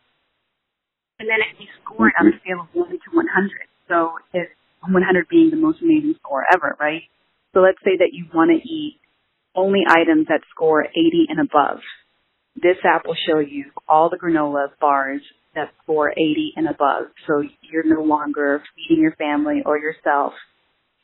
And 1.20 1.28
then 1.28 1.42
it, 1.42 1.58
you 1.58 1.68
score 1.82 2.08
it 2.10 2.14
on 2.20 2.28
a 2.28 2.30
mm-hmm. 2.30 2.40
scale 2.46 2.62
of 2.62 2.70
1 2.74 2.90
to 2.90 3.10
100. 3.14 3.52
So 3.90 4.22
it's 4.34 4.54
100 4.82 5.28
being 5.30 5.50
the 5.50 5.58
most 5.58 5.82
amazing 5.82 6.16
score 6.22 6.46
ever, 6.54 6.78
right? 6.80 7.02
So 7.54 7.62
let's 7.62 7.82
say 7.84 7.98
that 7.98 8.14
you 8.14 8.26
want 8.34 8.52
to 8.52 8.62
eat 8.62 9.00
only 9.56 9.82
items 9.90 10.28
that 10.30 10.42
score 10.52 10.86
80 10.86 11.26
and 11.30 11.40
above. 11.40 11.80
This 12.56 12.78
app 12.84 13.06
will 13.06 13.18
show 13.28 13.40
you 13.40 13.72
all 13.88 14.10
the 14.10 14.18
granola 14.18 14.68
bars 14.80 15.22
that 15.56 15.72
score 15.84 16.12
80 16.12 16.54
and 16.56 16.68
above. 16.68 17.06
So 17.26 17.44
you're 17.62 17.84
no 17.84 18.04
longer 18.04 18.62
feeding 18.76 19.02
your 19.02 19.16
family 19.16 19.64
or 19.66 19.80
yourself 19.80 20.34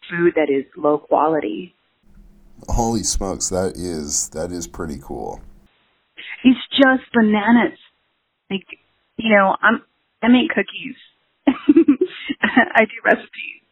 food 0.10 0.34
that 0.36 0.50
is 0.50 0.66
low 0.78 0.98
quality. 0.98 1.74
Holy 2.70 3.04
smokes, 3.04 3.50
that 3.50 3.74
is 3.76 4.30
that 4.30 4.52
is 4.52 4.68
pretty 4.68 5.00
cool. 5.02 5.42
It's 6.44 6.60
just 6.72 7.04
bananas. 7.14 7.78
Like 8.50 8.66
you 9.18 9.36
know, 9.36 9.56
I'm 9.62 9.82
I 10.22 10.28
make 10.30 10.50
cookies. 10.50 10.96
I 11.48 12.86
do 12.86 12.96
recipes 13.04 13.64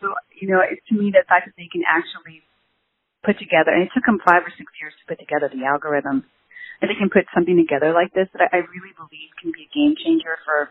so 0.00 0.14
you 0.34 0.48
know, 0.48 0.60
it, 0.62 0.80
to 0.88 0.94
me, 0.94 1.10
the 1.10 1.24
fact 1.28 1.46
that 1.46 1.56
they 1.58 1.68
can 1.70 1.82
actually 1.84 2.42
put 3.24 3.38
together, 3.38 3.74
and 3.74 3.82
it 3.84 3.90
took 3.92 4.06
them 4.06 4.22
five 4.24 4.46
or 4.46 4.52
six 4.56 4.70
years 4.80 4.94
to 4.96 5.04
put 5.04 5.18
together 5.18 5.50
the 5.50 5.66
algorithm, 5.66 6.24
and 6.80 6.86
they 6.88 6.96
can 6.96 7.10
put 7.10 7.26
something 7.34 7.58
together 7.58 7.92
like 7.92 8.14
this 8.14 8.30
that 8.32 8.48
I, 8.48 8.62
I 8.62 8.70
really 8.70 8.94
believe 8.94 9.34
can 9.36 9.52
be 9.52 9.68
a 9.68 9.70
game 9.74 9.94
changer 9.98 10.38
for 10.46 10.70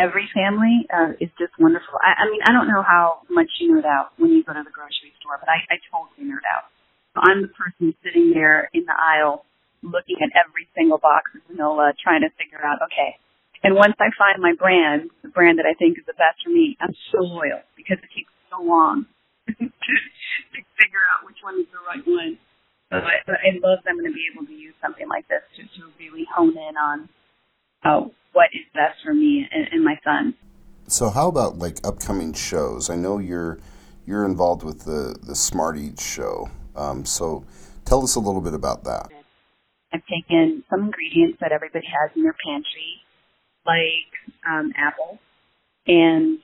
every 0.00 0.24
family 0.32 0.88
uh, 0.88 1.12
is 1.20 1.28
just 1.36 1.52
wonderful. 1.60 2.00
I, 2.00 2.24
I 2.24 2.32
mean, 2.32 2.40
I 2.40 2.56
don't 2.56 2.66
know 2.72 2.80
how 2.80 3.20
much 3.28 3.52
you 3.60 3.76
nerd 3.76 3.84
out 3.84 4.16
when 4.16 4.32
you 4.32 4.40
go 4.40 4.56
to 4.56 4.64
the 4.64 4.72
grocery 4.72 5.12
store, 5.20 5.36
but 5.36 5.52
I, 5.52 5.60
I 5.68 5.76
totally 5.92 6.24
nerd 6.24 6.44
out. 6.48 6.72
So 7.12 7.20
I'm 7.20 7.44
the 7.44 7.52
person 7.52 7.92
sitting 8.00 8.32
there 8.32 8.72
in 8.72 8.88
the 8.88 8.96
aisle 8.96 9.44
looking 9.84 10.16
at 10.24 10.32
every 10.32 10.64
single 10.72 10.96
box 10.96 11.28
of 11.36 11.44
granola, 11.44 11.92
trying 12.00 12.24
to 12.24 12.32
figure 12.40 12.64
out, 12.64 12.80
okay, 12.88 13.20
and 13.60 13.76
once 13.76 13.96
I 14.00 14.08
find 14.16 14.40
my 14.40 14.56
brand, 14.56 15.12
the 15.20 15.28
brand 15.28 15.60
that 15.60 15.68
I 15.68 15.76
think 15.76 16.00
is 16.00 16.08
the 16.08 16.16
best 16.16 16.40
for 16.44 16.48
me, 16.48 16.80
I'm 16.80 16.96
so 17.12 17.20
loyal 17.20 17.60
because 17.76 18.00
it 18.00 18.08
takes 18.16 18.32
so 18.48 18.64
long 18.64 19.04
to, 19.48 19.68
figure 20.80 21.04
out 21.12 21.28
which 21.28 21.36
one 21.44 21.60
is 21.60 21.68
the 21.68 21.82
right 21.84 22.00
one. 22.08 22.40
So 22.88 23.04
I, 23.04 23.20
I 23.28 23.50
love 23.60 23.84
them 23.84 24.00
to 24.00 24.08
be 24.08 24.24
able 24.32 24.48
to 24.48 24.56
use 24.56 24.72
something 24.80 25.04
like 25.04 25.28
this 25.28 25.44
to, 25.60 25.62
to 25.76 25.92
really 26.00 26.24
hone 26.24 26.56
in 26.56 26.74
on 26.80 27.12
uh, 27.84 28.00
what 28.32 28.48
is 28.52 28.66
best 28.74 28.98
for 29.04 29.14
me 29.14 29.46
and, 29.50 29.68
and 29.72 29.84
my 29.84 29.98
son. 30.04 30.34
So 30.86 31.08
how 31.10 31.28
about 31.28 31.58
like 31.58 31.78
upcoming 31.84 32.32
shows? 32.32 32.90
I 32.90 32.96
know 32.96 33.18
you're 33.18 33.58
you're 34.06 34.24
involved 34.24 34.62
with 34.62 34.84
the 34.84 35.16
the 35.22 35.34
Smart 35.34 35.78
Eats 35.78 36.04
show. 36.04 36.50
Um, 36.74 37.04
so 37.04 37.44
tell 37.84 38.02
us 38.02 38.14
a 38.14 38.20
little 38.20 38.40
bit 38.40 38.54
about 38.54 38.84
that. 38.84 39.10
I've 39.92 40.02
taken 40.06 40.62
some 40.70 40.84
ingredients 40.84 41.38
that 41.40 41.52
everybody 41.52 41.86
has 41.86 42.10
in 42.16 42.22
their 42.22 42.36
pantry 42.44 43.02
like 43.66 44.10
um, 44.48 44.72
Apple, 44.76 45.18
and 45.86 46.38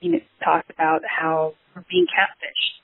you 0.00 0.12
know, 0.12 0.20
talked 0.44 0.70
about 0.70 1.02
how 1.04 1.54
we're 1.74 1.84
being 1.90 2.06
catfished 2.06 2.80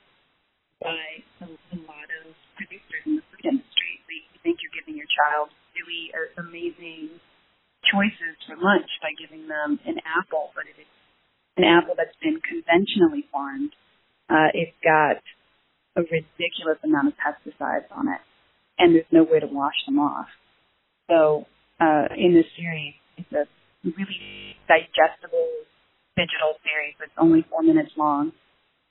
by 0.81 1.25
a, 1.41 1.49
a 1.49 1.79
lot 1.89 2.09
of 2.25 2.35
producers 2.57 3.03
in 3.07 3.17
the 3.17 3.23
food 3.31 3.45
industry. 3.45 4.01
You 4.09 4.41
think 4.43 4.59
you're 4.63 4.73
giving 4.75 4.97
your 4.97 5.09
child 5.09 5.51
really 5.77 6.13
amazing 6.37 7.21
choices 7.91 8.37
for 8.47 8.57
lunch 8.57 8.89
by 9.03 9.11
giving 9.19 9.49
them 9.49 9.81
an 9.87 9.99
apple, 10.07 10.51
but 10.55 10.65
it 10.65 10.81
is 10.81 10.87
an 11.57 11.65
apple 11.65 11.95
that's 11.97 12.17
been 12.23 12.41
conventionally 12.41 13.25
farmed. 13.33 13.73
Uh, 14.31 14.51
it's 14.55 14.77
got 14.83 15.21
a 15.97 16.03
ridiculous 16.03 16.79
amount 16.85 17.09
of 17.09 17.15
pesticides 17.19 17.91
on 17.95 18.09
it, 18.09 18.21
and 18.79 18.95
there's 18.95 19.11
no 19.13 19.25
way 19.25 19.41
to 19.41 19.47
wash 19.47 19.77
them 19.87 19.99
off. 19.99 20.29
So 21.11 21.47
uh, 21.81 22.09
in 22.17 22.35
this 22.35 22.47
series, 22.57 22.95
it's 23.19 23.33
a 23.33 23.45
really 23.85 24.57
digestible 24.69 25.51
digital 26.17 26.57
series 26.65 26.95
that's 26.99 27.13
only 27.19 27.45
four 27.51 27.63
minutes 27.63 27.93
long. 27.97 28.33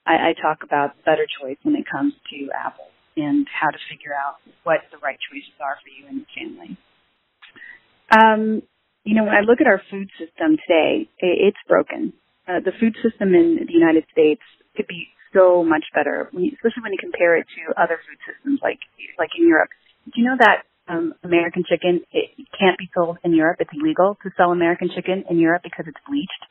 I, 0.05 0.29
I 0.29 0.33
talk 0.33 0.63
about 0.63 0.97
better 1.05 1.25
choice 1.25 1.57
when 1.63 1.75
it 1.75 1.85
comes 1.89 2.13
to 2.31 2.49
apples. 2.53 2.91
and 3.17 3.47
how 3.51 3.69
to 3.69 3.77
figure 3.89 4.13
out 4.13 4.35
what 4.63 4.79
the 4.91 4.97
right 4.97 5.17
choices 5.31 5.53
are 5.59 5.77
for 5.83 5.89
you 5.89 6.07
and 6.07 6.23
your 6.23 6.31
family. 6.35 6.77
Um, 8.11 8.61
you 9.03 9.15
know, 9.15 9.23
when 9.23 9.33
I 9.33 9.41
look 9.41 9.61
at 9.61 9.67
our 9.67 9.81
food 9.89 10.09
system 10.19 10.57
today, 10.67 11.09
it's 11.19 11.57
broken. 11.67 12.13
Uh, 12.47 12.59
the 12.63 12.71
food 12.79 12.95
system 13.01 13.33
in 13.33 13.65
the 13.65 13.73
United 13.73 14.05
States 14.11 14.41
could 14.75 14.87
be 14.87 15.07
so 15.33 15.63
much 15.63 15.85
better, 15.93 16.29
especially 16.33 16.83
when 16.83 16.91
you 16.91 16.99
compare 16.99 17.37
it 17.37 17.47
to 17.55 17.81
other 17.81 17.99
food 18.03 18.19
systems 18.27 18.59
like 18.61 18.79
like 19.17 19.29
in 19.37 19.47
Europe. 19.47 19.69
Do 20.05 20.21
you 20.21 20.25
know 20.27 20.37
that 20.39 20.63
um, 20.87 21.13
American 21.23 21.63
chicken 21.67 22.01
it 22.11 22.31
can't 22.59 22.77
be 22.77 22.89
sold 22.93 23.17
in 23.23 23.33
Europe? 23.33 23.57
It's 23.59 23.71
illegal 23.73 24.17
to 24.23 24.29
sell 24.35 24.51
American 24.51 24.89
chicken 24.93 25.23
in 25.29 25.39
Europe 25.39 25.63
because 25.63 25.85
it's 25.87 26.01
bleached 26.07 26.43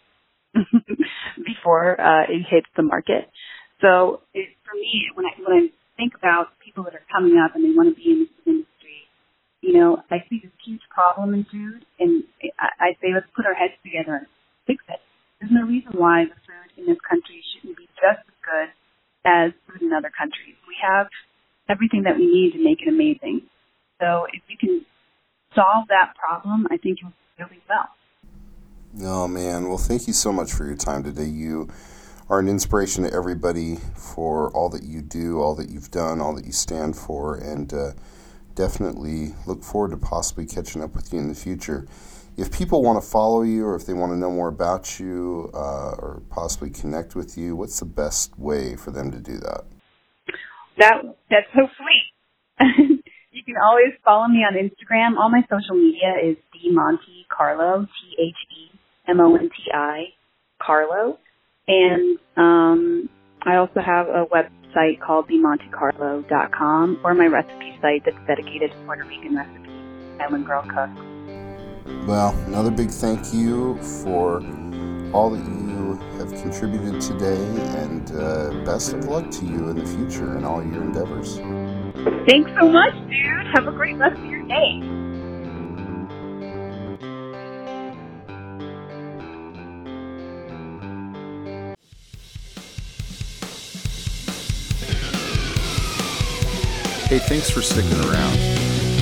before 1.44 2.00
uh, 2.00 2.24
it 2.28 2.46
hits 2.48 2.68
the 2.76 2.82
market. 2.82 3.28
So 3.80 4.22
it, 4.34 4.48
for 4.64 4.74
me, 4.76 5.10
when 5.14 5.26
I 5.26 5.32
when 5.44 5.56
I 5.56 5.62
think 5.96 6.14
about 6.16 6.48
people 6.64 6.84
that 6.84 6.94
are 6.94 7.06
coming 7.12 7.36
up 7.38 7.54
and 7.54 7.64
they 7.64 7.76
want 7.76 7.94
to 7.94 7.96
be 7.96 8.10
in 8.10 8.18
this 8.20 8.36
industry, 8.46 9.04
you 9.60 9.74
know, 9.74 10.02
I 10.10 10.24
see 10.28 10.40
this 10.42 10.52
huge 10.64 10.82
problem 10.88 11.34
in 11.34 11.44
food, 11.44 11.84
and 11.98 12.24
I, 12.60 12.68
I 12.78 12.88
say 13.00 13.12
let's 13.14 13.26
put 13.34 13.46
our 13.46 13.54
heads 13.54 13.74
together 13.82 14.16
and 14.16 14.26
fix 14.66 14.84
it. 14.88 15.00
There's 15.40 15.52
no 15.52 15.66
reason 15.66 15.92
why 15.96 16.24
the 16.24 16.36
food 16.44 16.68
in 16.76 16.86
this 16.86 17.00
country 17.08 17.42
shouldn't 17.54 17.76
be 17.76 17.88
just 17.96 18.20
as 18.20 18.38
good 18.44 18.68
as 19.24 19.52
food 19.66 19.82
in 19.82 19.92
other 19.92 20.12
countries. 20.12 20.54
We 20.68 20.76
have 20.84 21.08
everything 21.68 22.02
that 22.04 22.16
we 22.16 22.26
need 22.26 22.52
to 22.52 22.62
make 22.62 22.82
it 22.82 22.88
amazing. 22.88 23.42
So 24.00 24.26
if 24.32 24.42
you 24.48 24.56
can 24.58 24.84
solve 25.54 25.88
that 25.88 26.14
problem, 26.16 26.66
I 26.70 26.76
think 26.76 27.00
you'll 27.00 27.12
do 27.38 27.44
really 27.44 27.62
well. 27.68 27.88
Oh 29.02 29.28
man, 29.28 29.68
well 29.68 29.78
thank 29.78 30.06
you 30.06 30.12
so 30.12 30.32
much 30.32 30.52
for 30.52 30.66
your 30.66 30.76
time 30.76 31.04
today. 31.04 31.26
You 31.26 31.68
are 32.28 32.38
an 32.38 32.48
inspiration 32.48 33.04
to 33.04 33.12
everybody 33.12 33.76
for 33.96 34.50
all 34.52 34.68
that 34.70 34.84
you 34.84 35.00
do, 35.00 35.40
all 35.40 35.54
that 35.56 35.68
you've 35.68 35.90
done, 35.90 36.20
all 36.20 36.34
that 36.34 36.44
you 36.44 36.52
stand 36.52 36.96
for, 36.96 37.34
and 37.34 37.72
uh, 37.72 37.92
definitely 38.54 39.34
look 39.46 39.62
forward 39.62 39.90
to 39.90 39.96
possibly 39.96 40.46
catching 40.46 40.82
up 40.82 40.94
with 40.94 41.12
you 41.12 41.18
in 41.18 41.28
the 41.28 41.34
future. 41.34 41.86
If 42.36 42.52
people 42.52 42.82
want 42.82 43.02
to 43.02 43.08
follow 43.08 43.42
you 43.42 43.66
or 43.66 43.76
if 43.76 43.86
they 43.86 43.92
want 43.92 44.12
to 44.12 44.16
know 44.16 44.30
more 44.30 44.48
about 44.48 44.98
you 44.98 45.50
uh, 45.52 45.94
or 45.98 46.22
possibly 46.30 46.70
connect 46.70 47.14
with 47.14 47.36
you, 47.36 47.56
what's 47.56 47.78
the 47.80 47.86
best 47.86 48.38
way 48.38 48.76
for 48.76 48.90
them 48.90 49.10
to 49.10 49.18
do 49.18 49.36
that? 49.38 49.64
That 50.78 51.02
that's 51.28 51.46
so 51.54 51.68
sweet. 51.76 53.02
you 53.32 53.44
can 53.44 53.56
always 53.62 53.92
follow 54.04 54.28
me 54.28 54.38
on 54.38 54.54
Instagram. 54.54 55.18
All 55.18 55.28
my 55.28 55.42
social 55.50 55.74
media 55.74 56.14
is 56.22 56.36
D 56.52 56.70
Monti 56.70 57.26
Carlo, 57.28 57.82
T 57.82 58.22
H 58.22 58.34
E 58.50 58.78
M 59.08 59.20
O 59.20 59.36
N 59.36 59.50
T 59.50 59.56
I 59.72 60.04
Carlo. 60.62 61.18
And 61.68 62.18
um, 62.36 63.08
I 63.42 63.56
also 63.56 63.80
have 63.80 64.08
a 64.08 64.26
website 64.26 65.00
called 65.00 65.28
themonticarlo.com 65.28 67.00
or 67.04 67.14
my 67.14 67.26
recipe 67.26 67.78
site 67.80 68.04
that's 68.04 68.16
dedicated 68.26 68.70
to 68.72 68.76
Puerto 68.86 69.04
Rican 69.04 69.36
recipes, 69.36 70.20
Island 70.20 70.46
Girl 70.46 70.62
Cook. 70.62 71.09
Well, 72.06 72.34
another 72.46 72.70
big 72.70 72.90
thank 72.90 73.32
you 73.32 73.76
for 74.02 74.42
all 75.12 75.30
that 75.30 75.44
you 75.44 75.94
have 76.18 76.30
contributed 76.42 77.00
today, 77.00 77.44
and 77.80 78.10
uh, 78.12 78.50
best 78.64 78.92
of 78.92 79.06
luck 79.06 79.30
to 79.30 79.44
you 79.44 79.68
in 79.68 79.78
the 79.78 79.86
future 79.86 80.36
and 80.36 80.44
all 80.44 80.64
your 80.64 80.82
endeavors. 80.82 81.36
Thanks 82.28 82.50
so 82.58 82.68
much, 82.68 82.94
dude. 83.08 83.46
Have 83.54 83.66
a 83.66 83.72
great 83.72 83.96
rest 83.96 84.18
of 84.18 84.26
your 84.26 84.42
day. 84.46 84.80
Hey, 97.08 97.18
thanks 97.18 97.50
for 97.50 97.60
sticking 97.60 97.98
around. 98.08 98.69